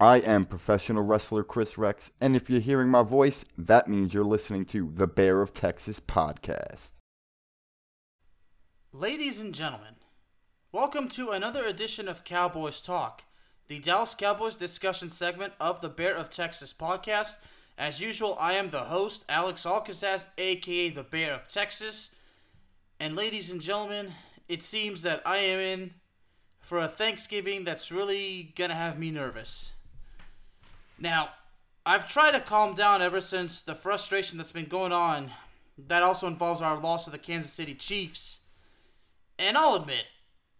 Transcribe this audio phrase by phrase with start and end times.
[0.00, 4.22] I am professional wrestler Chris Rex, and if you're hearing my voice, that means you're
[4.22, 6.92] listening to the Bear of Texas podcast.
[8.92, 9.96] Ladies and gentlemen,
[10.70, 13.22] welcome to another edition of Cowboys Talk,
[13.66, 17.34] the Dallas Cowboys discussion segment of the Bear of Texas podcast.
[17.76, 22.10] As usual, I am the host, Alex Alcazaz, aka the Bear of Texas.
[23.00, 24.12] And ladies and gentlemen,
[24.48, 25.94] it seems that I am in
[26.60, 29.72] for a Thanksgiving that's really gonna have me nervous.
[30.98, 31.30] Now,
[31.86, 35.30] I've tried to calm down ever since the frustration that's been going on.
[35.78, 38.40] That also involves our loss to the Kansas City Chiefs.
[39.38, 40.06] And I'll admit,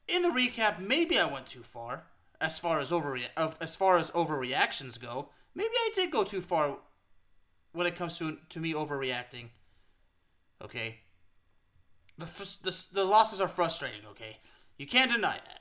[0.07, 2.05] in the recap, maybe I went too far
[2.41, 5.31] as far as over as far as overreactions go.
[5.55, 6.79] Maybe I did go too far
[7.73, 9.49] when it comes to to me overreacting.
[10.63, 11.01] Okay.
[12.17, 12.27] The,
[12.63, 14.39] the, the losses are frustrating, okay?
[14.77, 15.61] You can't deny that.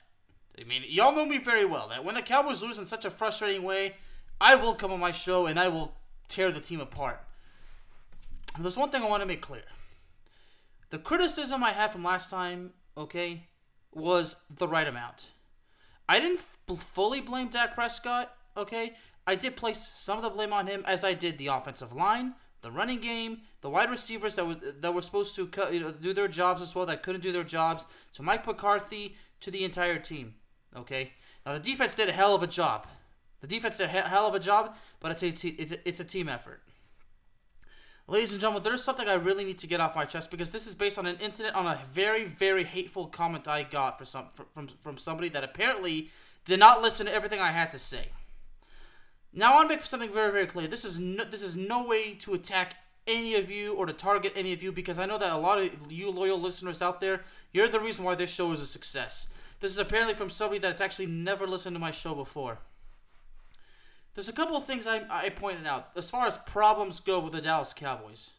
[0.59, 3.11] I mean, y'all know me very well that when the Cowboys lose in such a
[3.11, 3.95] frustrating way,
[4.39, 5.93] I will come on my show and I will
[6.27, 7.21] tear the team apart.
[8.59, 9.63] There's one thing I want to make clear.
[10.89, 13.47] The criticism I had from last time, okay,
[13.93, 15.27] was the right amount.
[16.07, 18.95] I didn't f- fully blame Dak Prescott, okay?
[19.25, 22.35] I did place some of the blame on him as I did the offensive line,
[22.61, 26.13] the running game, the wide receivers that was that were supposed to you know, do
[26.13, 29.99] their jobs as well that couldn't do their jobs, to Mike McCarthy, to the entire
[29.99, 30.35] team,
[30.75, 31.11] okay?
[31.45, 32.87] Now the defense did a hell of a job.
[33.41, 36.03] The defense did a hell of a job, but it's a, it's a, it's a
[36.03, 36.61] team effort.
[38.09, 40.65] Ladies and gentlemen, there's something I really need to get off my chest because this
[40.65, 44.27] is based on an incident on a very, very hateful comment I got for some
[44.53, 46.09] from from somebody that apparently
[46.45, 48.07] did not listen to everything I had to say.
[49.33, 50.67] Now I want to make something very, very clear.
[50.67, 54.31] This is no, this is no way to attack any of you or to target
[54.35, 57.21] any of you because I know that a lot of you loyal listeners out there,
[57.51, 59.27] you're the reason why this show is a success.
[59.59, 62.59] This is apparently from somebody that's actually never listened to my show before.
[64.17, 67.33] There's a couple of things I, I pointed out as far as problems go with
[67.33, 68.31] the Dallas Cowboys.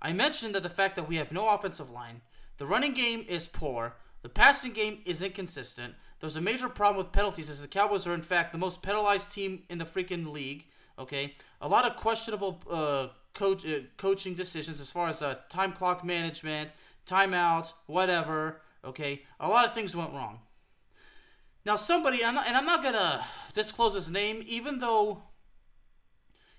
[0.00, 2.20] I mentioned that the fact that we have no offensive line,
[2.56, 5.94] the running game is poor, the passing game is inconsistent.
[6.20, 9.32] There's a major problem with penalties as the Cowboys are in fact the most penalized
[9.32, 10.66] team in the freaking league.
[11.00, 15.72] Okay, a lot of questionable uh, coach, uh, coaching decisions as far as uh, time
[15.72, 16.70] clock management,
[17.08, 18.60] timeouts, whatever.
[18.84, 20.38] Okay, a lot of things went wrong.
[21.64, 25.22] Now, somebody, I'm not, and I'm not gonna disclose his name, even though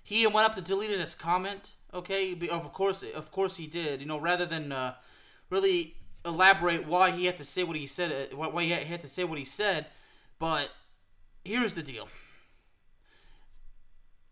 [0.02, 1.74] he went up to delete his comment.
[1.94, 4.00] Okay, of course, of course he did.
[4.00, 4.94] You know, rather than uh,
[5.48, 9.08] really elaborate why he had to say what he said, uh, why he had to
[9.08, 9.86] say what he said.
[10.38, 10.70] But
[11.44, 12.08] here's the deal.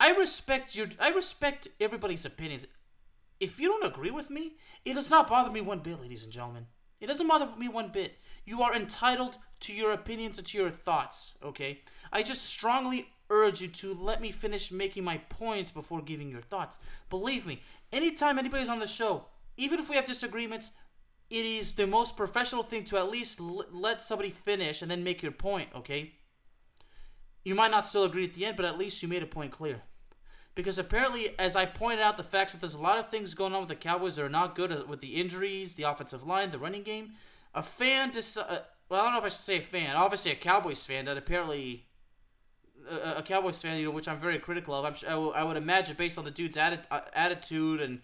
[0.01, 2.67] I respect your, I respect everybody's opinions.
[3.41, 6.33] If you don't agree with me, it does not bother me one bit, ladies and
[6.33, 6.67] gentlemen.
[7.01, 8.15] It doesn't bother me one bit.
[8.45, 11.81] You are entitled to your opinions and to your thoughts, okay?
[12.13, 16.41] I just strongly urge you to let me finish making my points before giving your
[16.41, 16.79] thoughts.
[17.11, 19.27] Believe me, anytime anybody's on the show,
[19.57, 20.71] even if we have disagreements,
[21.31, 25.03] it is the most professional thing to at least l- let somebody finish and then
[25.03, 26.13] make your point, okay?
[27.45, 29.53] You might not still agree at the end, but at least you made a point
[29.53, 29.83] clear.
[30.55, 33.55] Because apparently, as I pointed out, the facts that there's a lot of things going
[33.55, 36.51] on with the Cowboys that are not good uh, with the injuries, the offensive line,
[36.51, 37.15] the running game.
[37.55, 39.97] A fan, dis- uh, well, I don't know if I should say fan.
[39.97, 41.87] Obviously, a Cowboys fan that apparently
[42.91, 44.85] a, a Cowboys fan, you know, which I'm very critical of.
[44.85, 48.01] I'm I, w- I would imagine based on the dude's atti- uh, attitude and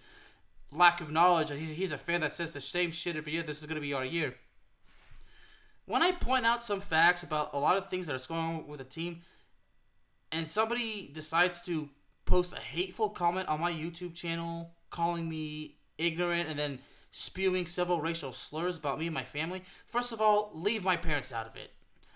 [0.73, 3.43] lack of knowledge, he's, he's a fan that says the same shit every year.
[3.43, 4.35] This is going to be our year.
[5.87, 8.67] When I point out some facts about a lot of things that are going on
[8.69, 9.23] with the team,
[10.31, 11.89] and somebody decides to
[12.25, 16.79] post a hateful comment on my YouTube channel, calling me ignorant, and then
[17.11, 21.33] spewing several racial slurs about me and my family, first of all, leave my parents
[21.33, 21.73] out of it.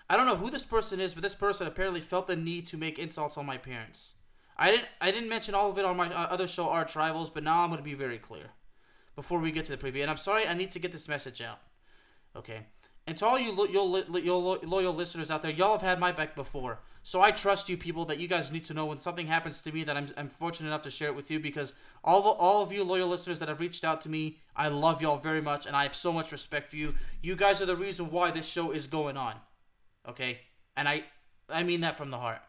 [0.09, 2.77] I don't know who this person is, but this person apparently felt the need to
[2.77, 4.13] make insults on my parents.
[4.57, 7.29] I didn't I didn't mention all of it on my uh, other show, Arch Rivals,
[7.29, 8.51] but now I'm going to be very clear
[9.15, 10.01] before we get to the preview.
[10.01, 11.59] And I'm sorry, I need to get this message out.
[12.35, 12.67] Okay.
[13.07, 16.11] And to all you lo- your, your loyal listeners out there, y'all have had my
[16.11, 16.79] back before.
[17.05, 19.71] So I trust you people that you guys need to know when something happens to
[19.71, 21.71] me that I'm, I'm fortunate enough to share it with you because
[22.03, 25.03] all the, all of you loyal listeners that have reached out to me, I love
[25.03, 26.95] y'all very much and I have so much respect for you.
[27.21, 29.35] You guys are the reason why this show is going on.
[30.09, 30.39] Okay?
[30.75, 31.03] And I
[31.47, 32.41] I mean that from the heart.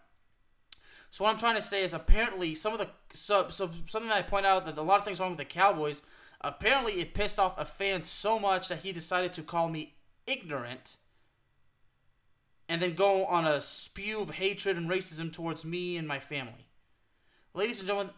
[1.11, 4.17] So what I'm trying to say is apparently some of the so, so something that
[4.17, 6.01] I point out that a lot of things wrong with the Cowboys,
[6.41, 9.97] apparently it pissed off a fan so much that he decided to call me
[10.27, 10.97] ignorant
[12.69, 16.69] and then go on a spew of hatred and racism towards me and my family.
[17.55, 18.13] Ladies and gentlemen,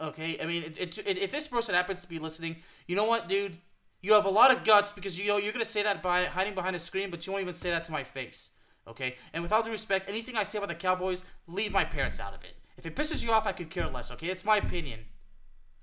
[0.00, 2.56] okay, I mean, it, it, if this person happens to be listening,
[2.86, 3.58] you know what, dude?
[4.00, 6.54] You have a lot of guts because you know you're gonna say that by hiding
[6.54, 8.50] behind a screen, but you won't even say that to my face.
[8.86, 9.16] Okay?
[9.32, 12.34] And with all due respect, anything I say about the Cowboys, leave my parents out
[12.34, 12.54] of it.
[12.76, 14.10] If it pisses you off, I could care less.
[14.12, 15.00] Okay, it's my opinion.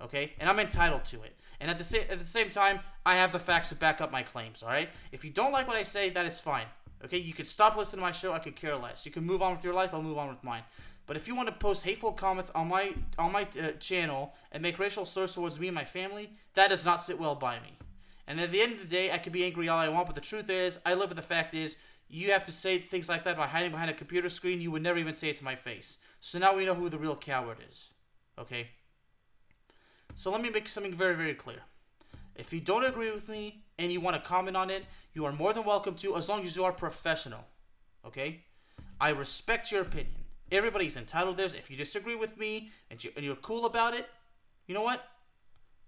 [0.01, 1.37] Okay, and I'm entitled to it.
[1.59, 4.11] And at the same at the same time, I have the facts to back up
[4.11, 4.63] my claims.
[4.63, 4.89] All right.
[5.11, 6.65] If you don't like what I say, that is fine.
[7.05, 8.33] Okay, you could stop listening to my show.
[8.33, 9.05] I could care less.
[9.05, 9.93] You can move on with your life.
[9.93, 10.63] I'll move on with mine.
[11.05, 14.63] But if you want to post hateful comments on my on my uh, channel and
[14.63, 17.77] make racial slurs towards me and my family, that does not sit well by me.
[18.27, 20.15] And at the end of the day, I can be angry all I want, but
[20.15, 21.75] the truth is, I live with the fact is,
[22.07, 24.61] you have to say things like that by hiding behind a computer screen.
[24.61, 25.99] You would never even say it to my face.
[26.19, 27.89] So now we know who the real coward is.
[28.39, 28.69] Okay?
[30.15, 31.61] So let me make something very, very clear.
[32.35, 35.31] If you don't agree with me and you want to comment on it, you are
[35.31, 37.45] more than welcome to, as long as you are professional.
[38.05, 38.41] Okay?
[38.99, 40.15] I respect your opinion.
[40.51, 41.53] Everybody's entitled to this.
[41.53, 44.07] If you disagree with me and, you, and you're cool about it,
[44.67, 45.03] you know what?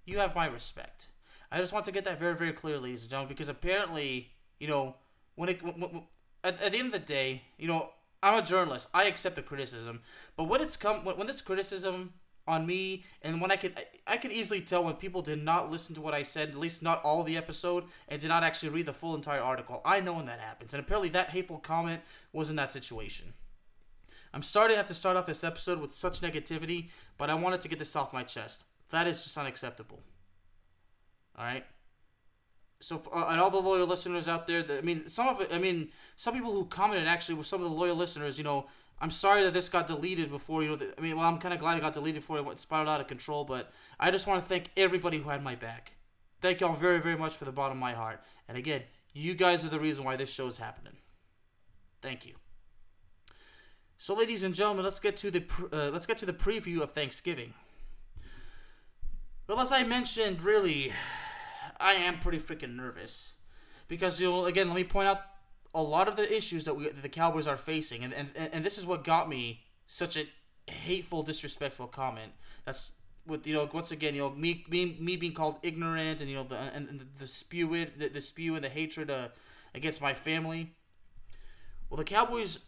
[0.06, 1.08] You have my respect.
[1.52, 4.30] I just want to get that very, very clear, ladies and gentlemen, because apparently,
[4.60, 4.96] you know,
[5.36, 6.04] when it when, when,
[6.44, 7.92] at, at the end of the day, you know,
[8.22, 8.90] I'm a journalist.
[8.94, 10.02] I accept the criticism,
[10.36, 12.14] but when it's come when, when this criticism
[12.48, 13.74] on me, and when I could
[14.06, 16.82] I, could easily tell when people did not listen to what I said, at least
[16.82, 19.82] not all the episode, and did not actually read the full entire article.
[19.84, 22.02] I know when that happens, and apparently that hateful comment
[22.32, 23.34] was in that situation.
[24.34, 27.62] I'm sorry to have to start off this episode with such negativity, but I wanted
[27.62, 28.64] to get this off my chest.
[28.92, 30.00] That is just unacceptable.
[31.38, 31.66] All right.
[32.80, 35.50] So, uh, and all the loyal listeners out there, that, I mean, some of it,
[35.52, 38.38] I mean, some people who commented actually were some of the loyal listeners.
[38.38, 38.68] You know,
[39.00, 40.64] I'm sorry that this got deleted before.
[40.64, 42.60] You know, the, I mean, well, I'm kind of glad it got deleted before it
[42.60, 43.46] spiraled out of control.
[43.46, 45.94] But I just want to thank everybody who had my back.
[46.42, 48.22] Thank y'all very, very much for the bottom of my heart.
[48.48, 48.84] And again,
[49.14, 50.94] you guys are the reason why this show is happening.
[52.02, 52.34] Thank you.
[53.98, 56.92] So, ladies and gentlemen, let's get to the uh, let's get to the preview of
[56.92, 57.54] Thanksgiving.
[59.48, 60.94] Well, as I mentioned, really,
[61.80, 63.34] I am pretty freaking nervous
[63.88, 65.22] because you know, again, let me point out
[65.78, 68.66] a lot of the issues that, we, that the Cowboys are facing, and, and and
[68.66, 70.26] this is what got me such a
[70.66, 72.32] hateful, disrespectful comment.
[72.66, 72.92] That's
[73.28, 76.36] with you know once again you know me me, me being called ignorant and you
[76.36, 79.28] know the and, and the spew it the, the spew and the hatred uh,
[79.76, 80.74] against my family.
[81.90, 82.60] Well, the Cowboys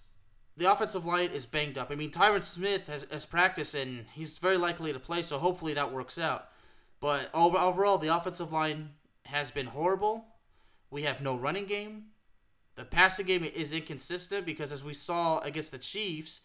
[0.56, 1.90] the offensive line is banged up.
[1.90, 5.74] I mean, Tyron Smith has, has practiced and he's very likely to play, so hopefully
[5.74, 6.50] that works out.
[7.00, 8.90] But overall, the offensive line
[9.24, 10.26] has been horrible.
[10.92, 12.08] We have no running game.
[12.80, 16.40] The passing game is inconsistent because, as we saw against the Chiefs,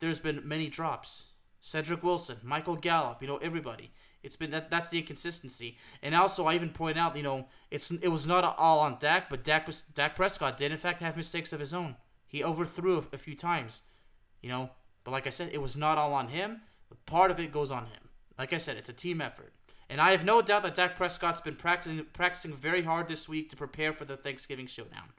[0.00, 1.26] there's been many drops.
[1.60, 3.92] Cedric Wilson, Michael Gallup, you know everybody.
[4.24, 5.78] It's been that that's the inconsistency.
[6.02, 9.30] And also, I even point out, you know, it's it was not all on Dak,
[9.30, 11.94] but Dak was Dak Prescott did in fact have mistakes of his own.
[12.26, 13.82] He overthrew a, a few times,
[14.42, 14.70] you know.
[15.04, 16.62] But like I said, it was not all on him.
[17.06, 18.08] Part of it goes on him.
[18.36, 19.52] Like I said, it's a team effort.
[19.88, 23.50] And I have no doubt that Dak Prescott's been practicing practicing very hard this week
[23.50, 25.12] to prepare for the Thanksgiving showdown.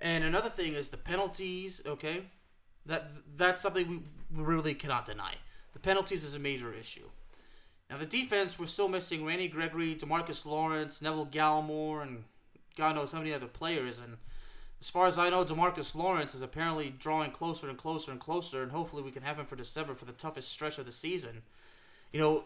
[0.00, 1.82] And another thing is the penalties.
[1.84, 2.24] Okay,
[2.86, 5.34] that that's something we really cannot deny.
[5.72, 7.08] The penalties is a major issue.
[7.88, 12.24] Now the defense, we're still missing Randy Gregory, Demarcus Lawrence, Neville Gallimore, and
[12.76, 13.98] God knows how many other players.
[13.98, 14.16] And
[14.80, 18.62] as far as I know, Demarcus Lawrence is apparently drawing closer and closer and closer,
[18.62, 21.42] and hopefully we can have him for December for the toughest stretch of the season.
[22.12, 22.44] You know,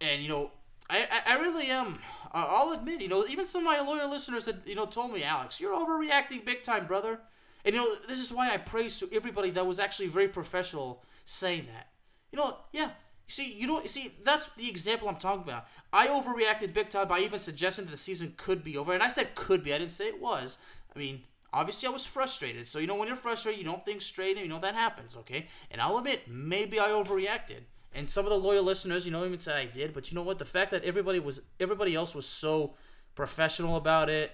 [0.00, 0.50] and you know,
[0.90, 2.00] I, I, really am.
[2.34, 5.22] I'll admit, you know, even some of my loyal listeners that you know told me,
[5.22, 7.20] Alex, you're overreacting big time, brother.
[7.64, 11.02] And you know, this is why I praise to everybody that was actually very professional
[11.24, 11.88] saying that.
[12.32, 12.90] You know, yeah.
[13.26, 15.66] You see, you don't see that's the example I'm talking about.
[15.92, 19.08] I overreacted big time by even suggesting that the season could be over, and I
[19.08, 19.72] said could be.
[19.72, 20.58] I didn't say it was.
[20.94, 22.66] I mean, obviously I was frustrated.
[22.66, 25.16] So you know, when you're frustrated, you don't think straight, and you know that happens,
[25.16, 25.46] okay?
[25.70, 27.62] And I'll admit, maybe I overreacted
[27.94, 29.94] and some of the loyal listeners, you know, even said I did.
[29.94, 30.38] But you know what?
[30.38, 32.74] The fact that everybody was, everybody else was so
[33.14, 34.32] professional about it.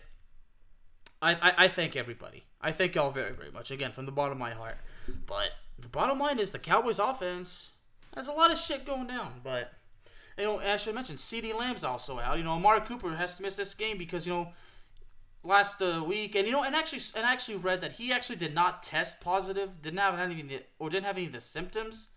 [1.21, 2.45] I, I, I thank everybody.
[2.61, 3.71] I thank y'all very, very much.
[3.71, 4.79] Again, from the bottom of my heart.
[5.27, 7.73] But the bottom line is the Cowboys offense
[8.17, 9.41] has a lot of shit going down.
[9.45, 9.73] But
[10.39, 12.39] you know, as I mentioned, CeeDee Lamb's also out.
[12.39, 14.49] You know, Amari Cooper has to miss this game because you know
[15.43, 18.37] last uh, week, and you know, and actually, and I actually read that he actually
[18.37, 22.09] did not test positive, didn't have any, or didn't have any of the symptoms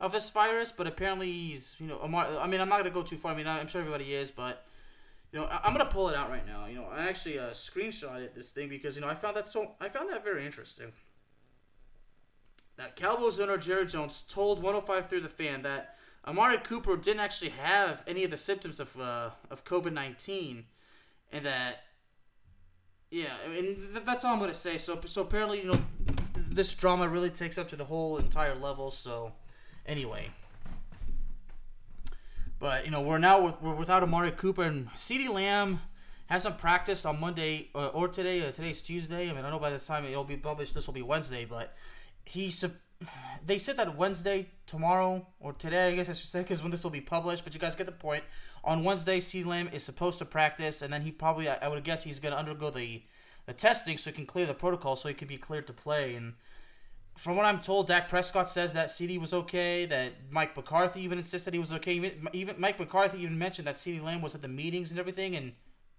[0.00, 3.16] of this virus, but apparently he's, you know, I mean, I'm not gonna go too
[3.16, 3.32] far.
[3.32, 4.64] I mean, I'm sure everybody is, but
[5.32, 6.66] you know, I'm gonna pull it out right now.
[6.66, 9.72] You know, I actually uh, screenshotted this thing because you know I found that so
[9.80, 10.92] I found that very interesting.
[12.76, 17.50] That Cowboys owner Jerry Jones told 105 through the fan that Amari Cooper didn't actually
[17.50, 20.64] have any of the symptoms of uh, of COVID 19,
[21.32, 21.84] and that
[23.10, 24.78] yeah, I mean that's all I'm gonna say.
[24.78, 25.80] So so apparently you know
[26.34, 28.90] this drama really takes up to the whole entire level.
[28.90, 29.32] So
[29.88, 30.30] Anyway.
[32.60, 35.80] But, you know, we're now we're without Amari Cooper and CeeDee Lamb
[36.26, 38.46] hasn't practiced on Monday uh, or today.
[38.46, 39.30] Uh, today's Tuesday.
[39.30, 41.74] I mean, I know by this time it'll be published, this will be Wednesday, but
[42.24, 42.64] he's
[43.46, 46.82] they said that Wednesday, tomorrow, or today, I guess I should say, because when this
[46.82, 48.24] will be published, but you guys get the point.
[48.64, 51.82] On Wednesday, CeeDee Lamb is supposed to practice, and then he probably, I, I would
[51.84, 53.02] guess, he's going to undergo the
[53.46, 56.14] the testing so he can clear the protocol so he can be cleared to play.
[56.14, 56.34] And
[57.18, 59.86] from what I'm told, Dak Prescott says that CeeDee was okay.
[59.86, 61.94] That Mike McCarthy even insisted he was okay.
[61.94, 65.34] Even, even Mike McCarthy even mentioned that CeeDee Lamb was at the meetings and everything
[65.34, 65.52] and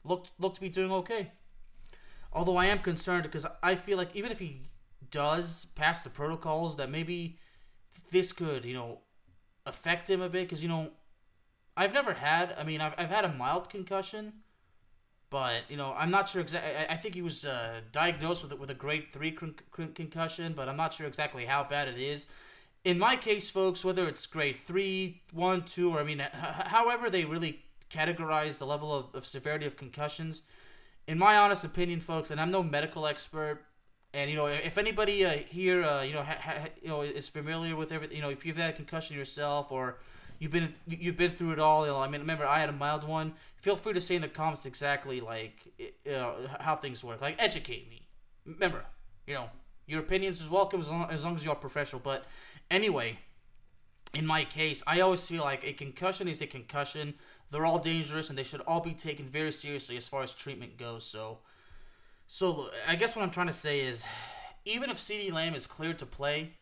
[0.06, 1.32] looked looked to be doing okay.
[2.32, 4.70] Although I am concerned because I feel like even if he
[5.12, 7.38] does pass the protocols, that maybe
[8.12, 9.00] this could you know
[9.66, 10.92] affect him a bit because you know
[11.76, 12.56] I've never had.
[12.58, 14.34] I mean, I've I've had a mild concussion
[15.30, 16.72] but you know, I'm not sure exactly.
[16.90, 20.68] I think he was uh, diagnosed with with a grade three con- con- concussion, but
[20.68, 22.26] I'm not sure exactly how bad it is.
[22.86, 27.10] In my case, folks, whether it's grade three, one, two, or I mean, h- however
[27.10, 27.60] they really
[27.92, 30.42] categorize the level of, of severity of concussions,
[31.08, 33.66] in my honest opinion, folks, and I'm no medical expert,
[34.14, 37.28] and you know, if anybody uh, here, uh, you know, ha- ha- you know, is
[37.28, 39.98] familiar with everything, you know, if you've had a concussion yourself or
[40.39, 41.86] you've been you've been through it all.
[41.86, 43.34] You know, I mean, remember I had a mild one.
[43.58, 47.22] Feel free to say in the comments exactly like you know, how things work.
[47.22, 48.01] Like educate me.
[48.46, 48.86] Remember,
[49.27, 49.50] you know,
[49.86, 52.01] your opinions is welcome as long, as long as you're professional.
[52.03, 52.25] But
[52.72, 53.19] anyway,
[54.13, 57.15] in my case, I always feel like a concussion is a concussion.
[57.51, 60.77] They're all dangerous and they should all be taken very seriously as far as treatment
[60.77, 61.05] goes.
[61.05, 61.39] So,
[62.27, 64.05] so I guess what I'm trying to say is,
[64.65, 66.53] even if CeeDee Lamb is cleared to play,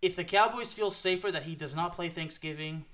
[0.00, 2.84] if the Cowboys feel safer that he does not play Thanksgiving,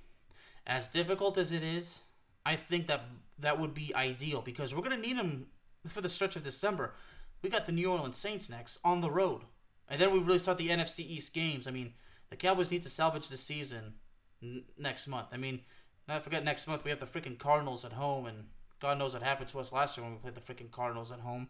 [0.67, 2.01] as difficult as it is,
[2.47, 3.05] I think that
[3.39, 5.47] that would be ideal because we're going to need him
[5.89, 6.95] for the stretch of December.
[7.43, 9.43] We got the New Orleans Saints next on the road.
[9.89, 11.67] And then we really start the NFC East games.
[11.67, 11.93] I mean,
[12.31, 13.95] the Cowboys need to salvage the season
[14.43, 15.29] n- next month.
[15.33, 15.61] I mean,
[16.09, 18.47] not forget next month we have the freaking Cardinals at home, and
[18.81, 21.21] God knows what happened to us last year when we played the freaking Cardinals at
[21.21, 21.49] home.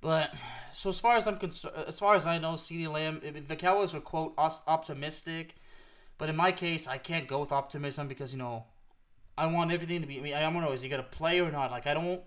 [0.00, 0.32] But
[0.72, 3.94] so as far as I'm concerned, as far as I know, CeeDee Lamb, the Cowboys
[3.94, 5.56] are quote optimistic,
[6.18, 8.64] but in my case, I can't go with optimism because you know,
[9.36, 10.18] I want everything to be.
[10.18, 11.72] I mean, I want to know is he gonna play or not?
[11.72, 12.20] Like I don't,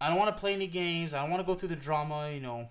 [0.00, 1.12] I don't want to play any games.
[1.12, 2.30] I don't want to go through the drama.
[2.30, 2.70] You know,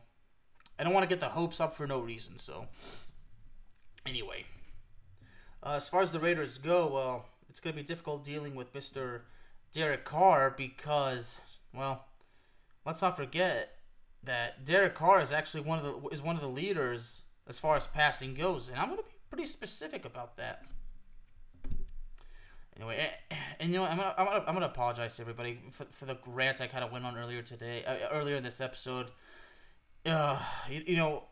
[0.79, 2.39] I don't want to get the hopes up for no reason.
[2.39, 2.67] So,
[4.05, 4.45] anyway,
[5.61, 9.25] uh, as far as the Raiders go, well, it's gonna be difficult dealing with Mister
[9.71, 11.39] Derek Carr because,
[11.71, 12.05] well,
[12.83, 13.77] let's not forget
[14.23, 17.75] that Derek Carr is actually one of the is one of the leaders as far
[17.75, 20.63] as passing goes, and I'm going to be pretty specific about that.
[22.77, 23.11] Anyway,
[23.59, 26.17] and you know, I'm gonna, I'm gonna, I'm gonna apologize to everybody for, for the
[26.25, 29.11] rant I kind of went on earlier today, uh, earlier in this episode.
[30.05, 31.25] Uh, you, you know,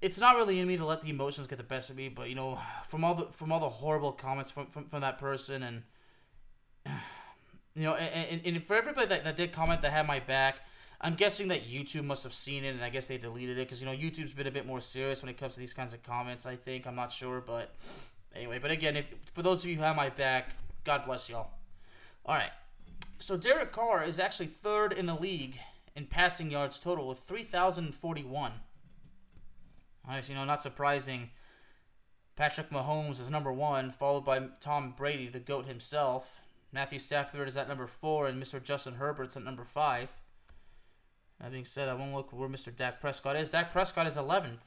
[0.00, 2.28] it's not really in me to let the emotions get the best of me, but
[2.28, 5.62] you know, from all the from all the horrible comments from from, from that person,
[5.62, 5.82] and
[7.74, 10.60] you know, and, and, and for everybody that, that did comment that had my back,
[11.00, 13.80] I'm guessing that YouTube must have seen it, and I guess they deleted it because
[13.80, 16.02] you know YouTube's been a bit more serious when it comes to these kinds of
[16.02, 16.44] comments.
[16.44, 17.74] I think I'm not sure, but
[18.34, 18.58] anyway.
[18.58, 21.50] But again, if for those of you who have my back, God bless y'all.
[22.26, 22.50] All right.
[23.20, 25.58] So Derek Carr is actually third in the league
[25.94, 28.52] in passing yards total with 3,041.
[30.06, 31.30] All right, you know, not surprising.
[32.36, 36.38] Patrick Mahomes is number one, followed by Tom Brady, the GOAT himself.
[36.72, 38.62] Matthew Stafford is at number four, and Mr.
[38.62, 40.17] Justin Herbert's at number five.
[41.40, 42.74] That being said, I won't look where Mr.
[42.74, 43.50] Dak Prescott is.
[43.50, 44.58] Dak Prescott is 11th.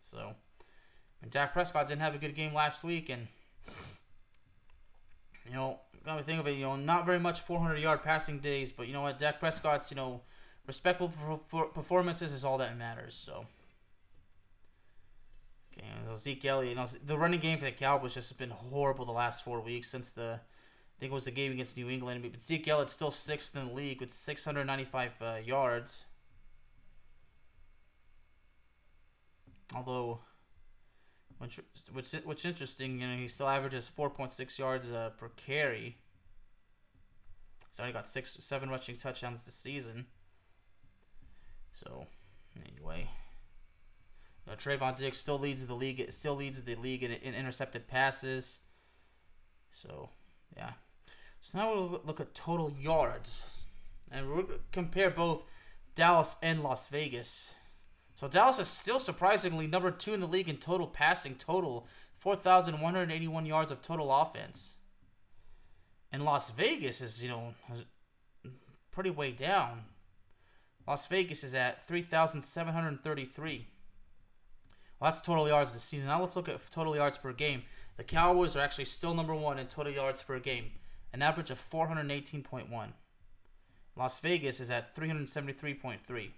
[0.00, 0.34] So,
[1.20, 3.28] and Dak Prescott didn't have a good game last week, and
[5.46, 6.52] you know, got me think of it.
[6.52, 9.18] You know, not very much 400 yard passing days, but you know what?
[9.18, 10.22] Dak Prescott's you know
[10.66, 11.08] respectable
[11.74, 13.14] performances is all that matters.
[13.14, 13.46] So.
[15.72, 19.04] Okay, Zeke Elliott, you know, the running game for the Cowboys just has been horrible
[19.04, 20.40] the last four weeks since the
[21.00, 22.22] think it was the game against New England.
[22.30, 26.04] But Zeke Elliott's still sixth in the league with 695 uh, yards.
[29.74, 30.20] Although,
[31.38, 31.58] which
[31.90, 35.96] which which interesting, you know, he still averages 4.6 yards uh, per carry.
[37.70, 40.06] He's already got six, seven rushing touchdowns this season.
[41.82, 42.08] So,
[42.56, 43.08] anyway,
[44.50, 46.12] uh, Trevon Diggs still leads the league.
[46.12, 48.58] Still leads the league in, in intercepted passes.
[49.70, 50.10] So,
[50.56, 50.72] yeah.
[51.40, 53.50] So now we'll look at total yards.
[54.10, 55.44] And we'll compare both
[55.94, 57.54] Dallas and Las Vegas.
[58.14, 61.86] So Dallas is still surprisingly number two in the league in total passing total,
[62.18, 64.76] 4,181 yards of total offense.
[66.12, 67.54] And Las Vegas is, you know,
[68.90, 69.84] pretty way down.
[70.86, 73.66] Las Vegas is at 3,733.
[74.98, 76.08] Well, that's total yards this season.
[76.08, 77.62] Now let's look at total yards per game.
[77.96, 80.72] The Cowboys are actually still number one in total yards per game
[81.12, 82.92] an average of 418.1.
[83.96, 86.30] Las Vegas is at 373.3.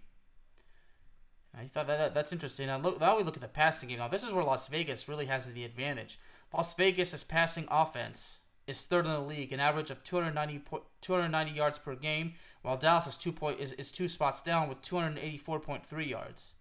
[1.54, 2.66] I thought that, that that's interesting.
[2.66, 3.98] Now look, now we look at the passing game.
[3.98, 6.18] Now this is where Las Vegas really has the advantage.
[6.54, 10.62] Las Vegas' passing offense is third in the league, an average of 290,
[11.00, 14.82] 290 yards per game, while Dallas is two point is, is two spots down with
[14.82, 16.52] 284.3 yards.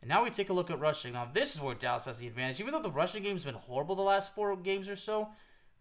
[0.00, 1.12] And now we take a look at rushing.
[1.12, 2.60] Now this is where Dallas has the advantage.
[2.60, 5.28] Even though the rushing game's been horrible the last four games or so,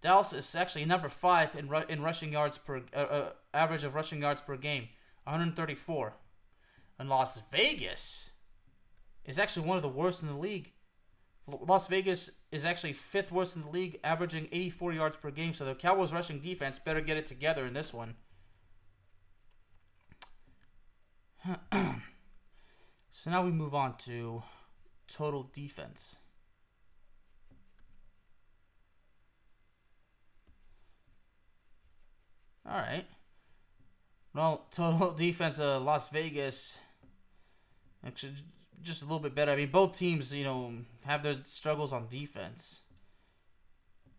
[0.02, 3.96] Dallas is actually number five in ru- in rushing yards per uh, uh, average of
[3.96, 4.90] rushing yards per game,
[5.26, 6.14] 134.
[6.98, 8.32] And Las Vegas
[9.26, 10.74] is actually one of the worst in the league.
[11.48, 15.54] Las Vegas is actually fifth worst in the league, averaging 84 yards per game.
[15.54, 18.16] So the Cowboys' rushing defense better get it together in this one.
[23.12, 24.44] so now we move on to
[25.08, 26.18] total defense.
[32.70, 33.06] All right.
[34.34, 36.78] Well, total defense of Las Vegas.
[38.06, 38.34] Actually,
[38.82, 39.52] just a little bit better.
[39.52, 40.74] I mean, both teams, you know,
[41.06, 42.82] have their struggles on defense.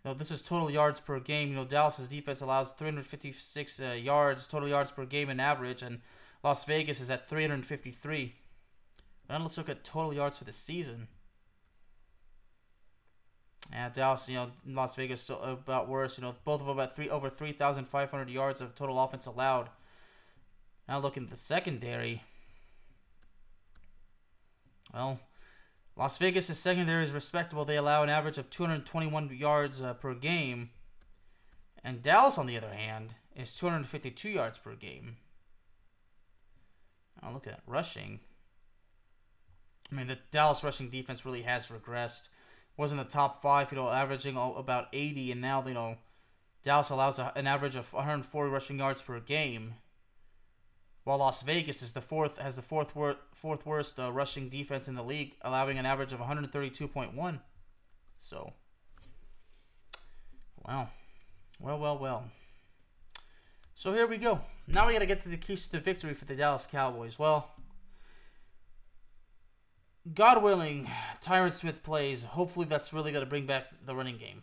[0.04, 1.50] You know, this is total yards per game.
[1.50, 6.00] You know, Dallas's defense allows 356 uh, yards, total yards per game in average, and
[6.42, 8.34] Las Vegas is at 353.
[9.28, 11.08] And let's look at total yards for the season.
[13.72, 16.18] Yeah, Dallas, you know, Las Vegas so about worse.
[16.18, 19.70] You know, both of them at three over 3,500 yards of total offense allowed.
[20.88, 22.24] Now looking at the secondary.
[24.92, 25.20] Well,
[25.96, 27.64] Las Vegas' secondary is respectable.
[27.64, 30.70] They allow an average of 221 yards uh, per game.
[31.84, 35.16] And Dallas, on the other hand, is 252 yards per game.
[37.22, 38.20] Now look at that rushing.
[39.90, 42.28] I mean, the Dallas rushing defense really has regressed.
[42.76, 45.96] Was in the top five, you know, averaging about 80, and now, you know,
[46.62, 49.74] Dallas allows a, an average of 140 rushing yards per game
[51.04, 54.86] while Las Vegas is the fourth has the fourth wor- fourth worst uh, rushing defense
[54.86, 57.40] in the league, allowing an average of 132.1.
[58.18, 58.52] So,
[60.66, 60.88] wow,
[61.58, 62.24] well, well, well.
[63.74, 64.40] So here we go.
[64.66, 67.18] Now we got to get to the keys to the victory for the Dallas Cowboys.
[67.18, 67.48] Well,
[70.14, 70.88] God willing,
[71.22, 72.24] Tyron Smith plays.
[72.24, 74.42] Hopefully, that's really going to bring back the running game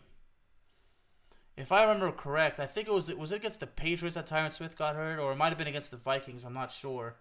[1.58, 4.52] if I remember correct, I think it was was it against the Patriots that Tyron
[4.52, 6.44] Smith got hurt, or it might have been against the Vikings.
[6.44, 7.16] I'm not sure,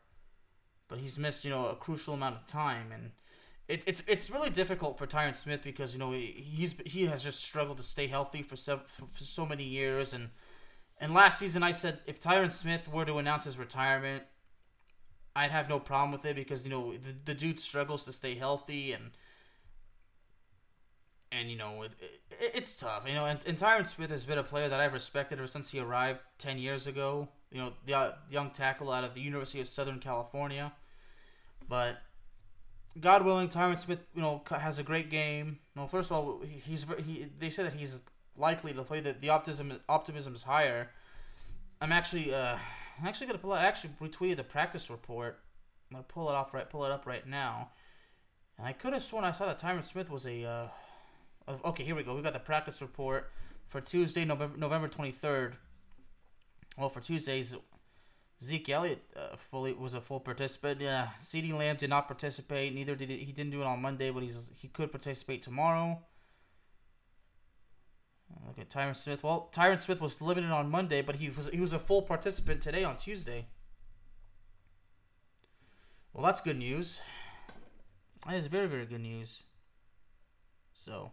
[0.88, 3.12] but he's missed you know a crucial amount of time, and
[3.68, 7.24] it, it's it's really difficult for Tyron Smith because you know he, he's he has
[7.24, 10.30] just struggled to stay healthy for, sev- for, for so many years, and
[11.00, 14.24] and last season I said if Tyron Smith were to announce his retirement,
[15.38, 18.34] I'd have no problem with it because you know the, the dude struggles to stay
[18.34, 19.12] healthy and
[21.32, 23.04] and you know it, it, it's tough.
[23.08, 25.70] You know, and, and Tyron Smith has been a player that I've respected ever since
[25.70, 27.28] he arrived ten years ago.
[27.52, 30.74] You know, the uh, young tackle out of the University of Southern California.
[31.70, 31.98] But
[33.00, 35.60] God willing, Tyron Smith, you know, has a great game.
[35.76, 37.28] Well, first of all, he's he.
[37.38, 38.02] They say that he's
[38.36, 39.02] likely to play.
[39.02, 40.90] That the optimism optimism is higher.
[41.80, 42.58] I'm actually uh,
[43.00, 43.62] I'm actually gonna pull out.
[43.62, 45.40] I actually retweeted the practice report.
[45.90, 47.70] I'm gonna pull it off right, pull it up right now.
[48.58, 50.68] And I could have sworn I saw that Tyron Smith was a uh,
[51.64, 52.16] Okay, here we go.
[52.16, 53.32] We got the practice report
[53.70, 55.56] for Tuesday, November November twenty third.
[56.78, 57.56] Well, for Tuesdays,
[58.44, 60.82] Zeke Elliott uh, fully was a full participant.
[60.82, 62.74] Yeah, CeeDee Lamb did not participate.
[62.74, 66.02] Neither did he, he didn't do it on Monday, but he's he could participate tomorrow.
[68.46, 69.24] Look at Tyron Smith.
[69.24, 72.62] Well, Tyron Smith was limited on Monday, but he was he was a full participant
[72.62, 73.48] today on Tuesday.
[76.14, 77.02] Well, that's good news.
[78.26, 79.44] That is very very good news.
[80.74, 81.12] So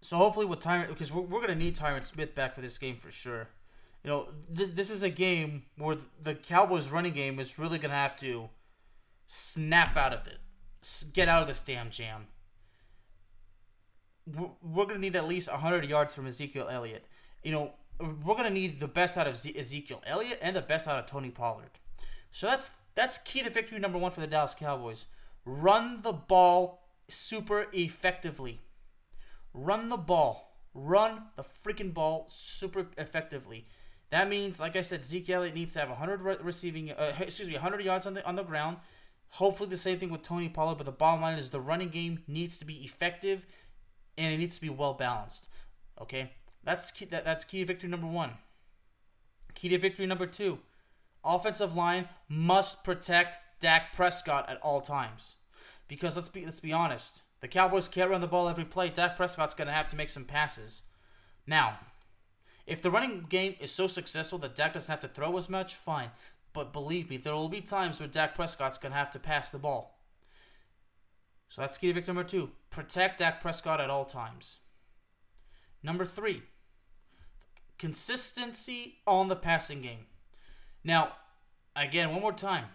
[0.00, 2.96] so hopefully with Tyron, because we're, we're gonna need Tyron Smith back for this game
[2.96, 3.48] for sure.
[4.04, 7.94] You know, this this is a game where the Cowboys' running game is really gonna
[7.94, 8.48] have to
[9.26, 10.38] snap out of it,
[11.12, 12.28] get out of this damn jam.
[14.36, 17.06] We're, we're gonna need at least hundred yards from Ezekiel Elliott.
[17.42, 20.98] You know, we're gonna need the best out of Ezekiel Elliott and the best out
[20.98, 21.70] of Tony Pollard.
[22.30, 25.06] So that's that's key to victory number one for the Dallas Cowboys.
[25.44, 28.60] Run the ball super effectively.
[29.54, 30.56] Run the ball.
[30.74, 33.66] Run the freaking ball super effectively.
[34.10, 37.48] That means, like I said, Zeke Elliott needs to have 100 re- receiving, uh, excuse
[37.48, 38.78] me, 100 yards on the on the ground.
[39.30, 40.76] Hopefully, the same thing with Tony Pollard.
[40.76, 43.46] But the bottom line is the running game needs to be effective,
[44.18, 45.48] and it needs to be well balanced.
[46.00, 46.32] Okay,
[46.64, 48.32] that's key, that, that's key to victory number one.
[49.54, 50.58] Key to victory number two:
[51.24, 55.36] offensive line must protect Dak Prescott at all times,
[55.88, 57.22] because let's be let's be honest.
[57.40, 58.90] The Cowboys can't run the ball every play.
[58.90, 60.82] Dak Prescott's to have to make some passes.
[61.46, 61.78] Now,
[62.66, 65.74] if the running game is so successful that Dak doesn't have to throw as much,
[65.76, 66.10] fine.
[66.58, 69.58] but believe me, there will be times where Dak Prescott's to have to pass the
[69.58, 69.97] ball.
[71.48, 72.50] So that's key victim number two.
[72.70, 74.56] Protect Dak Prescott at all times.
[75.82, 76.42] Number three,
[77.78, 80.06] consistency on the passing game.
[80.84, 81.12] Now,
[81.74, 82.66] again, one more time.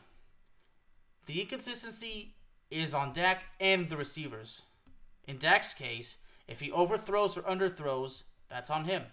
[1.25, 2.35] The inconsistency
[2.71, 4.63] is on Dak and the receivers.
[5.27, 9.03] In Dak's case, if he overthrows or underthrows, that's on him.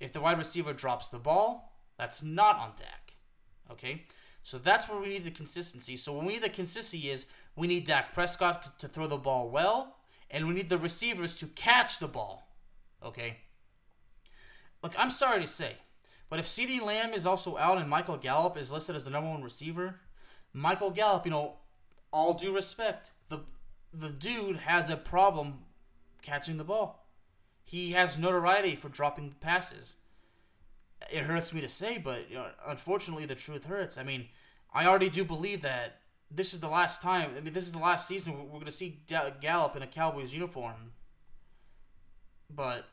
[0.00, 3.14] If the wide receiver drops the ball, that's not on Dak.
[3.70, 4.04] Okay?
[4.42, 5.96] So that's where we need the consistency.
[5.96, 9.48] So when we need the consistency is we need Dak Prescott to throw the ball
[9.48, 9.96] well,
[10.30, 12.48] and we need the receivers to catch the ball.
[13.02, 13.38] Okay?
[14.82, 15.76] Look, I'm sorry to say,
[16.28, 19.30] but if CeeDee Lamb is also out and Michael Gallup is listed as the number
[19.30, 20.00] one receiver,
[20.52, 21.56] Michael Gallup, you know,
[22.12, 23.40] all due respect, the
[23.92, 25.60] the dude has a problem
[26.22, 27.06] catching the ball.
[27.62, 29.96] He has notoriety for dropping passes.
[31.10, 33.96] It hurts me to say, but you know, unfortunately, the truth hurts.
[33.96, 34.28] I mean,
[34.72, 37.30] I already do believe that this is the last time.
[37.36, 40.32] I mean, this is the last season we're, going to see Gallup in a Cowboys
[40.32, 40.92] uniform.
[42.54, 42.86] But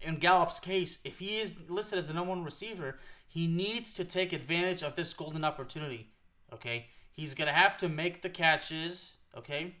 [0.00, 4.04] in Gallup's case, if he is listed as the number one receiver, he needs to
[4.04, 6.08] take advantage of this golden opportunity.
[6.52, 9.16] Okay, he's gonna have to make the catches.
[9.36, 9.76] Okay,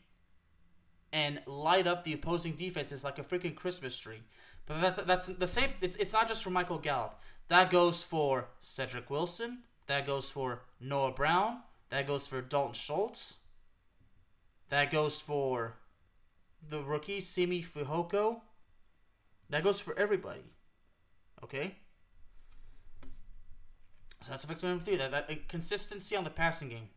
[1.12, 4.20] and light up the opposing defenses like a freaking Christmas tree.
[4.66, 5.70] But that, that's the same.
[5.80, 7.18] It's, it's not just for Michael Gallup.
[7.48, 9.60] That goes for Cedric Wilson.
[9.86, 11.60] That goes for Noah Brown.
[11.90, 13.36] That goes for Dalton Schultz.
[14.68, 15.76] That goes for
[16.68, 18.40] the rookie Simi Fehoko.
[19.50, 20.44] That goes for everybody.
[21.42, 21.76] Okay?
[24.22, 24.96] So that's effective number three.
[24.96, 26.88] That, that consistency on the passing game.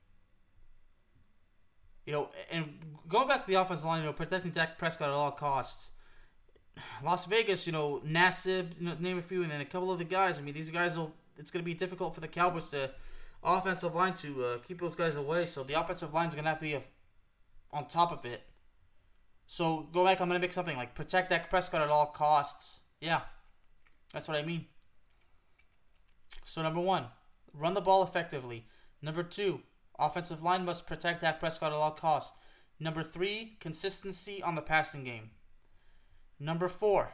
[2.06, 5.14] You know, and going back to the offensive line, you know, protecting Dak Prescott at
[5.14, 5.92] all costs.
[7.04, 10.00] Las Vegas, you know, Nassib, you know, name a few, and then a couple of
[10.00, 10.40] the guys.
[10.40, 11.14] I mean, these guys will.
[11.38, 12.92] It's going to be difficult for the Cowboys to
[13.44, 15.46] offensive line to uh, keep those guys away.
[15.46, 16.82] So the offensive line is to have to be a,
[17.72, 18.44] on top of it.
[19.46, 20.22] So go back.
[20.22, 22.82] I'm to make something like protect Dak Prescott at all costs.
[23.00, 23.22] Yeah,
[24.14, 24.66] that's what I mean.
[26.46, 27.08] So number one,
[27.54, 28.66] run the ball effectively.
[29.02, 29.62] Number two,
[30.00, 32.34] offensive line must protect Dak Prescott at all costs.
[32.80, 35.32] Number three, consistency on the passing game.
[36.40, 37.14] Number four,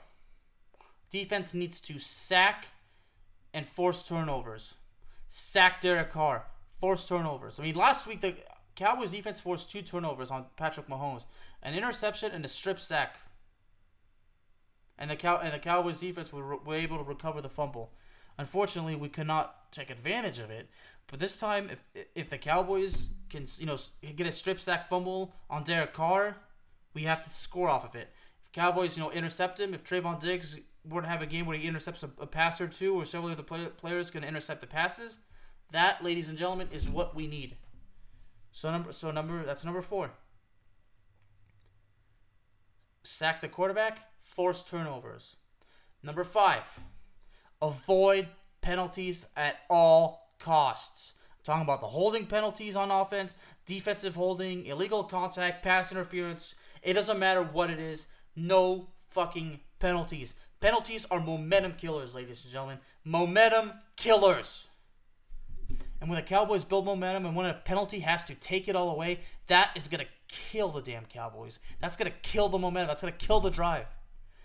[1.10, 2.68] defense needs to sack
[3.54, 4.76] and force turnovers.
[5.28, 6.46] Sack Derek Carr,
[6.80, 7.60] forced turnovers.
[7.60, 8.36] I mean, last week the
[8.76, 11.26] Cowboys defense forced two turnovers on Patrick Mahomes,
[11.63, 13.18] an interception and a strip sack.
[14.98, 17.92] And the Cow and the Cowboys defense were, were able to recover the fumble.
[18.38, 20.70] Unfortunately, we could not take advantage of it.
[21.08, 21.84] But this time, if
[22.16, 23.78] if the Cowboys can you know
[24.16, 26.38] get a strip sack fumble on Derek Carr,
[26.94, 28.10] we have to score off of it.
[28.44, 29.74] If Cowboys, you know, intercept him.
[29.74, 32.67] If Trevon Diggs were to have a game where he intercepts a, a pass or
[32.67, 35.19] two, or several of the play, players can intercept the passes,
[35.71, 37.58] that, ladies and gentlemen, is what we need.
[38.52, 40.12] So number, so number, that's number four.
[43.04, 45.36] Sack the quarterback, force turnovers.
[46.04, 46.80] Number five,
[47.62, 48.28] avoid
[48.62, 51.13] penalties at all costs.
[51.32, 56.56] I'm talking about the holding penalties on offense, defensive holding, illegal contact, pass interference.
[56.82, 60.36] It doesn't matter what it is no fucking penalties.
[60.60, 62.80] Penalties are momentum killers, ladies and gentlemen.
[63.04, 64.67] Momentum killers.
[66.00, 68.89] And when the Cowboys build momentum and when a penalty has to take it all
[68.89, 71.60] away, that is going to kill the damn Cowboys.
[71.82, 72.88] That's going to kill the momentum.
[72.88, 73.88] That's going to kill the drive.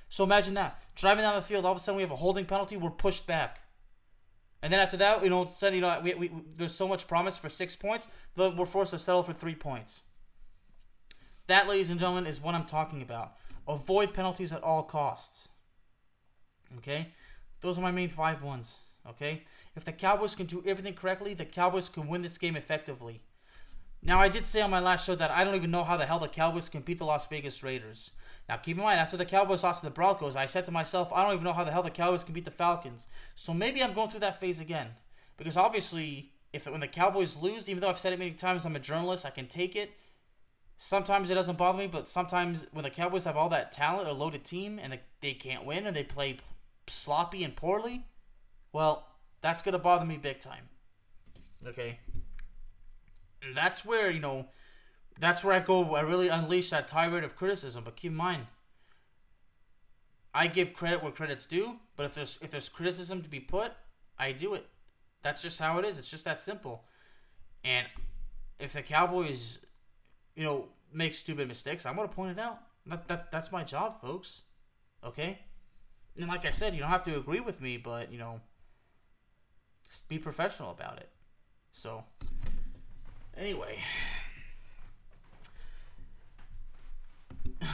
[0.08, 0.80] So imagine that.
[0.94, 3.26] Driving down the field, all of a sudden we have a holding penalty, we're pushed
[3.26, 3.60] back.
[4.62, 7.36] And then after that, you know, suddenly, you know, we, we, there's so much promise
[7.36, 10.02] for six points, but we're forced to settle for three points.
[11.48, 13.32] That, ladies and gentlemen, is what I'm talking about.
[13.66, 15.48] Avoid penalties at all costs.
[16.78, 17.08] Okay?
[17.60, 18.78] Those are my main five ones.
[19.08, 19.42] Okay?
[19.74, 23.20] If the Cowboys can do everything correctly, the Cowboys can win this game effectively.
[24.04, 26.06] Now, I did say on my last show that I don't even know how the
[26.06, 28.10] hell the Cowboys can beat the Las Vegas Raiders.
[28.48, 31.12] Now, keep in mind, after the Cowboys lost to the Broncos, I said to myself,
[31.12, 33.06] I don't even know how the hell the Cowboys can beat the Falcons.
[33.36, 34.88] So maybe I'm going through that phase again.
[35.36, 38.76] Because obviously, if when the Cowboys lose, even though I've said it many times, I'm
[38.76, 39.92] a journalist, I can take it.
[40.78, 44.12] Sometimes it doesn't bother me, but sometimes when the Cowboys have all that talent, a
[44.12, 46.38] loaded team, and they can't win and they play
[46.88, 48.06] sloppy and poorly,
[48.72, 49.06] well,
[49.40, 50.68] that's going to bother me big time.
[51.66, 52.00] Okay?
[53.54, 54.46] That's where, you know,
[55.18, 57.84] that's where I go, I really unleash that tirade of criticism.
[57.84, 58.46] But keep in mind,
[60.34, 63.72] I give credit where credit's due, but if there's if there's criticism to be put,
[64.18, 64.66] I do it.
[65.22, 65.98] That's just how it is.
[65.98, 66.84] It's just that simple.
[67.62, 67.86] And
[68.58, 69.58] if the Cowboys
[70.34, 72.60] you know, make stupid mistakes, I'm to point it out.
[72.86, 74.42] That, that, that's my job, folks.
[75.04, 75.38] Okay?
[76.16, 78.40] And like I said, you don't have to agree with me, but, you know,
[79.88, 81.08] just be professional about it.
[81.72, 82.04] So,
[83.36, 83.78] anyway,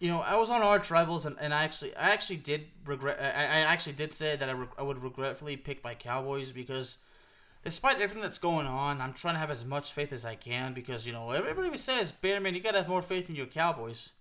[0.00, 3.18] you know, I was on Arch Rivals, and, and I actually, I actually did regret.
[3.20, 6.98] I, I actually did say that I, re- I would regretfully pick my Cowboys because,
[7.64, 10.74] despite everything that's going on, I'm trying to have as much faith as I can
[10.74, 14.12] because you know everybody says, "Bearman, you gotta have more faith in your Cowboys."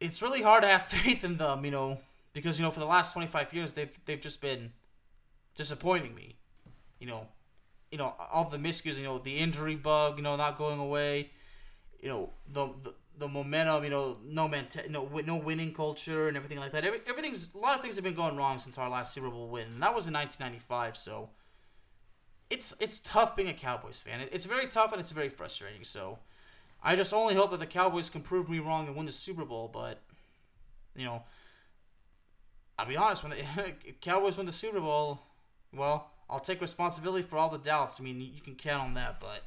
[0.00, 1.98] It's really hard to have faith in them, you know,
[2.34, 4.72] because you know for the last 25 years they've they've just been
[5.54, 6.36] disappointing me.
[7.00, 7.28] You know,
[7.90, 11.30] you know all the miscues, you know the injury bug, you know not going away,
[12.02, 14.50] you know the the, the momentum, you know no
[14.90, 16.84] no no winning culture and everything like that.
[16.84, 19.48] Every, everything's a lot of things have been going wrong since our last Super Bowl
[19.48, 20.96] win, and that was in 1995.
[20.96, 21.30] So
[22.50, 24.20] it's it's tough being a Cowboys fan.
[24.20, 25.84] It, it's very tough and it's very frustrating.
[25.84, 26.18] So
[26.82, 29.44] I just only hope that the Cowboys can prove me wrong and win the Super
[29.44, 29.70] Bowl.
[29.72, 30.00] But
[30.96, 31.22] you know,
[32.78, 35.20] I'll be honest, when the Cowboys win the Super Bowl,
[35.72, 38.00] well, I'll take responsibility for all the doubts.
[38.00, 39.20] I mean, you can count on that.
[39.20, 39.42] But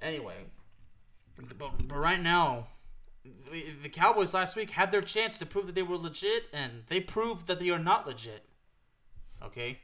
[0.00, 0.34] anyway,
[1.36, 2.68] but, but right now,
[3.52, 7.00] the Cowboys last week had their chance to prove that they were legit, and they
[7.00, 8.44] proved that they are not legit.
[9.42, 9.80] Okay?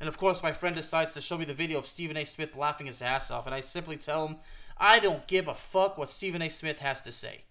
[0.00, 2.24] And of course, my friend decides to show me the video of Stephen A.
[2.24, 4.36] Smith laughing his ass off, and I simply tell him,
[4.76, 6.48] I don't give a fuck what Stephen A.
[6.48, 7.42] Smith has to say.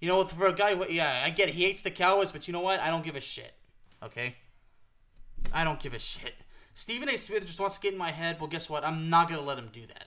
[0.00, 2.52] You know, for a guy, yeah, I get it, he hates the Cowboys, but you
[2.52, 2.80] know what?
[2.80, 3.52] I don't give a shit.
[4.02, 4.36] Okay?
[5.52, 6.34] I don't give a shit.
[6.74, 7.16] Stephen A.
[7.16, 8.38] Smith just wants to get in my head.
[8.40, 8.84] Well, guess what?
[8.84, 10.06] I'm not gonna let him do that.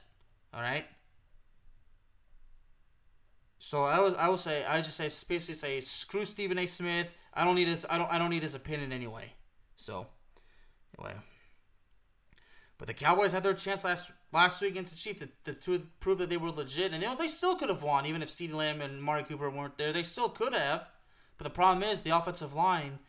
[0.53, 0.85] All right.
[3.59, 6.65] So I was I will say I just say basically say screw Stephen A.
[6.65, 7.11] Smith.
[7.33, 9.33] I don't need his I don't I don't need his opinion anyway.
[9.75, 10.07] So
[10.99, 11.15] anyway.
[12.77, 15.87] But the Cowboys had their chance last last week against the Chiefs to, to, to
[15.99, 18.29] prove that they were legit, and you know they still could have won even if
[18.29, 19.93] CeeDee Lamb and Mari Cooper weren't there.
[19.93, 20.87] They still could have.
[21.37, 22.99] But the problem is the offensive line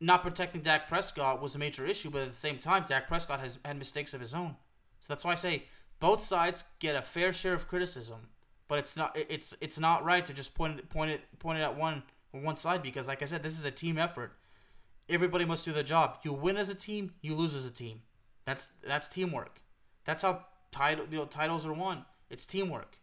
[0.00, 3.40] not protecting Dak Prescott was a major issue, but at the same time, Dak Prescott
[3.40, 4.56] has had mistakes of his own.
[5.00, 5.64] So that's why I say
[6.00, 8.28] both sides get a fair share of criticism,
[8.68, 11.62] but it's not it's it's not right to just point it point it point it
[11.62, 14.32] at one one side because, like I said, this is a team effort.
[15.08, 16.18] Everybody must do their job.
[16.22, 18.02] You win as a team, you lose as a team.
[18.44, 19.60] That's that's teamwork.
[20.04, 22.04] That's how title you know, titles are won.
[22.28, 22.98] It's teamwork.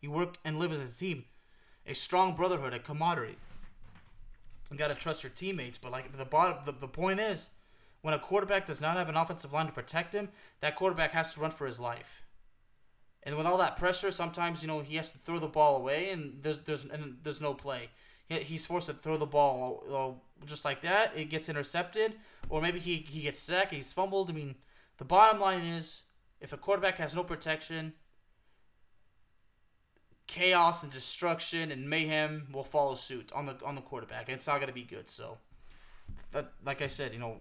[0.00, 1.24] You work and live as a team.
[1.86, 3.36] A strong brotherhood, a camaraderie.
[4.76, 5.78] Got to trust your teammates.
[5.78, 7.50] But like the bottom, the, the point is,
[8.02, 10.28] when a quarterback does not have an offensive line to protect him,
[10.60, 12.22] that quarterback has to run for his life.
[13.22, 16.10] And with all that pressure, sometimes you know he has to throw the ball away,
[16.10, 17.88] and there's there's and there's no play.
[18.28, 21.12] He's forced to throw the ball uh, just like that.
[21.16, 22.14] It gets intercepted,
[22.48, 23.72] or maybe he he gets sacked.
[23.72, 24.30] He's fumbled.
[24.30, 24.56] I mean,
[24.98, 26.02] the bottom line is,
[26.40, 27.94] if a quarterback has no protection,
[30.26, 34.28] chaos and destruction and mayhem will follow suit on the on the quarterback.
[34.28, 35.08] It's not going to be good.
[35.08, 35.38] So,
[36.64, 37.40] like I said, you know,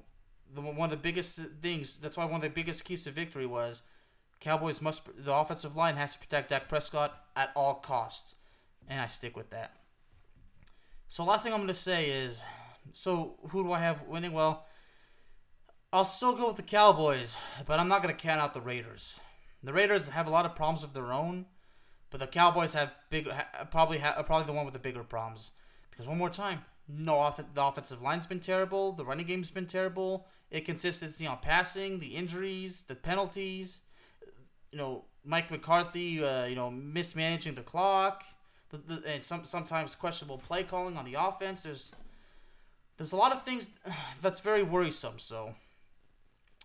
[0.54, 1.98] the, one of the biggest things.
[1.98, 3.82] That's why one of the biggest keys to victory was
[4.40, 8.36] Cowboys must the offensive line has to protect Dak Prescott at all costs,
[8.88, 9.74] and I stick with that.
[11.08, 12.42] So, last thing I'm going to say is,
[12.92, 14.34] so who do I have winning?
[14.34, 14.66] Well.
[15.96, 19.20] I'll still go with the Cowboys, but I'm not going to count out the Raiders.
[19.62, 21.46] The Raiders have a lot of problems of their own.
[22.14, 23.28] But the Cowboys have big,
[23.72, 25.50] probably ha, probably the one with the bigger problems.
[25.90, 28.92] Because one more time, no off- the offensive line's been terrible.
[28.92, 30.28] The running game's been terrible.
[30.52, 33.82] Inconsistency on passing, the injuries, the penalties.
[34.72, 38.24] You know, Mike McCarthy, uh, you know, mismanaging the clock,
[38.70, 41.64] the, the, and some sometimes questionable play calling on the offense.
[41.64, 41.94] There's
[42.98, 43.72] there's a lot of things
[44.22, 45.18] that's very worrisome.
[45.18, 45.56] So,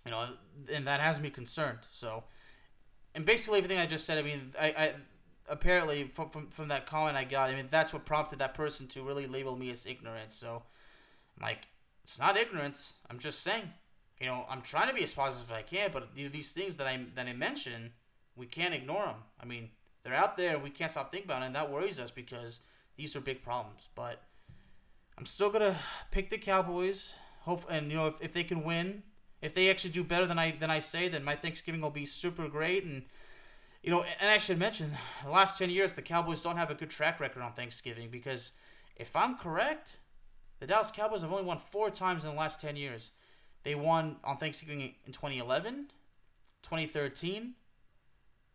[0.04, 0.26] you know,
[0.70, 1.78] and that has me concerned.
[1.90, 2.24] So,
[3.14, 4.18] and basically everything I just said.
[4.18, 4.92] I mean, I, I
[5.48, 8.86] apparently from, from from that comment I got, I mean that's what prompted that person
[8.88, 10.32] to really label me as ignorant.
[10.32, 10.62] So,
[11.40, 11.66] like,
[12.04, 12.98] it's not ignorance.
[13.10, 13.72] I'm just saying,
[14.20, 16.86] you know, I'm trying to be as positive as I can, but these things that
[16.86, 17.92] I that I mention,
[18.36, 19.22] we can't ignore them.
[19.40, 19.70] I mean,
[20.02, 20.58] they're out there.
[20.58, 22.60] We can't stop thinking about it, and that worries us because
[22.96, 23.88] these are big problems.
[23.94, 24.22] But
[25.16, 25.76] I'm still gonna
[26.10, 27.14] pick the Cowboys.
[27.42, 29.02] Hope and you know if, if they can win,
[29.40, 32.06] if they actually do better than I than I say, then my Thanksgiving will be
[32.06, 33.04] super great and
[33.82, 34.90] you know, and I should mention,
[35.24, 38.52] the last 10 years, the Cowboys don't have a good track record on Thanksgiving because
[38.96, 39.98] if I'm correct,
[40.60, 43.12] the Dallas Cowboys have only won four times in the last 10 years.
[43.62, 45.90] They won on Thanksgiving in 2011,
[46.62, 47.54] 2013,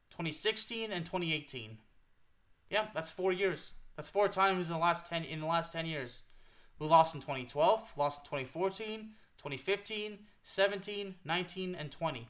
[0.09, 1.77] 2016, and 2018.
[2.69, 3.73] Yeah, that's four years.
[3.95, 6.23] That's four times in the last 10 in the last 10 years.
[6.79, 12.27] We lost in 2012, lost in 2014, 2015, 17, 19, and 20.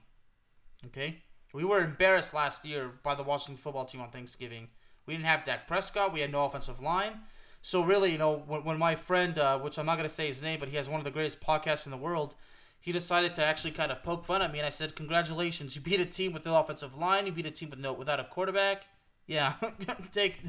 [0.88, 1.24] Okay?
[1.54, 4.70] We were embarrassed last year by the Washington football team on Thanksgiving.
[5.06, 6.12] We didn't have Dak Prescott.
[6.12, 7.22] We had no offensive line.
[7.62, 10.28] So really, you know, when, when my friend, uh, which I'm not going to say
[10.28, 12.36] his name, but he has one of the greatest podcasts in the world,
[12.82, 15.82] he decided to actually kind of poke fun at me, and I said, "Congratulations, you
[15.82, 17.26] beat a team with no offensive line.
[17.26, 18.84] You beat a team with no without a quarterback.
[19.26, 19.54] Yeah,
[20.12, 20.42] take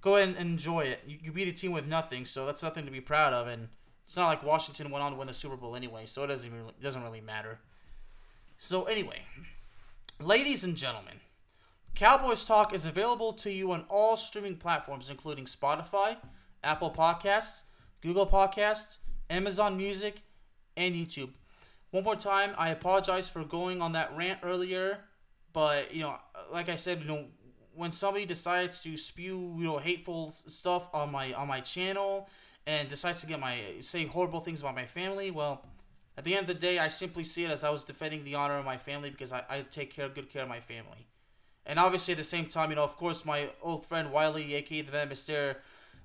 [0.00, 1.04] go ahead and enjoy it.
[1.06, 3.46] You, you beat a team with nothing, so that's nothing to be proud of.
[3.46, 3.68] And
[4.04, 6.52] it's not like Washington went on to win the Super Bowl anyway, so it doesn't
[6.52, 7.60] really, it doesn't really matter.
[8.58, 9.22] So anyway,
[10.20, 11.20] ladies and gentlemen,
[11.94, 16.16] Cowboys Talk is available to you on all streaming platforms, including Spotify,
[16.64, 17.62] Apple Podcasts,
[18.00, 18.98] Google Podcasts,
[19.28, 20.22] Amazon Music,
[20.76, 21.30] and YouTube.
[21.90, 25.00] One more time, I apologize for going on that rant earlier,
[25.52, 26.16] but you know,
[26.50, 27.26] like I said, you know,
[27.74, 32.28] when somebody decides to spew you know hateful stuff on my on my channel
[32.66, 35.64] and decides to get my say horrible things about my family, well,
[36.16, 38.34] at the end of the day, I simply see it as I was defending the
[38.34, 41.06] honor of my family because I, I take care good care of my family.
[41.64, 44.82] And obviously, at the same time, you know, of course, my old friend Wiley, aka
[44.82, 45.56] the Van Myster,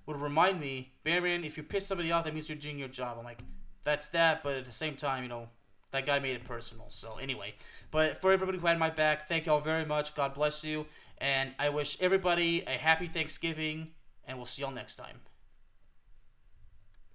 [0.06, 3.17] would remind me, Baron, if you piss somebody off, that means you're doing your job.
[3.20, 3.39] I'm like,
[3.84, 5.50] that's that, but at the same time, you know,
[5.91, 6.86] that guy made it personal.
[6.89, 7.56] So anyway,
[7.91, 10.15] but for everybody who had my back, thank y'all very much.
[10.15, 10.86] God bless you,
[11.17, 13.89] and I wish everybody a happy Thanksgiving,
[14.26, 15.20] and we'll see y'all next time.